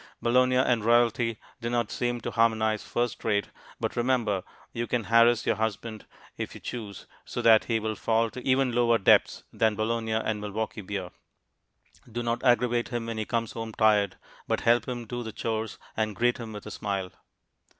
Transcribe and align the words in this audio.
Bologna 0.19 0.55
and 0.55 0.83
royalty 0.83 1.37
do 1.61 1.69
not 1.69 1.91
seem 1.91 2.21
to 2.21 2.31
harmonize 2.31 2.83
first 2.83 3.23
rate, 3.23 3.51
but 3.79 3.95
remember 3.95 4.43
you 4.73 4.87
can 4.87 5.03
harass 5.03 5.45
your 5.45 5.57
husband 5.57 6.07
if 6.37 6.55
you 6.55 6.59
choose, 6.59 7.05
so 7.23 7.39
that 7.39 7.65
he 7.65 7.79
will 7.79 7.93
fall 7.93 8.31
to 8.31 8.41
even 8.41 8.71
lower 8.71 8.97
depths 8.97 9.43
than 9.53 9.75
bologna 9.75 10.13
and 10.13 10.41
Milwaukee 10.41 10.81
beer. 10.81 11.11
Do 12.11 12.23
not 12.23 12.43
aggravate 12.43 12.87
him 12.89 13.05
when 13.05 13.19
he 13.19 13.25
comes 13.25 13.51
home 13.51 13.73
tired, 13.73 14.17
but 14.47 14.61
help 14.61 14.87
him 14.87 15.05
do 15.05 15.21
the 15.21 15.31
chores 15.31 15.77
and 15.95 16.15
greet 16.15 16.39
him 16.39 16.51
with 16.51 16.65
a 16.65 16.71
smile. 16.71 17.11